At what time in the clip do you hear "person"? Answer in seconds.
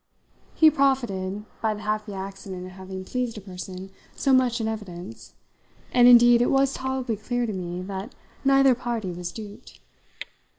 3.41-3.91